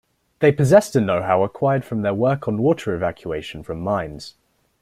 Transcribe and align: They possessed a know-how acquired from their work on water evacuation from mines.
They 0.39 0.51
possessed 0.51 0.95
a 0.95 0.99
know-how 0.99 1.43
acquired 1.43 1.85
from 1.85 2.01
their 2.01 2.15
work 2.15 2.47
on 2.47 2.57
water 2.57 2.95
evacuation 2.95 3.61
from 3.61 3.81
mines. 3.81 4.33